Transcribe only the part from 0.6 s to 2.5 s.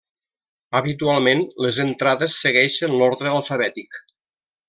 Habitualment les entrades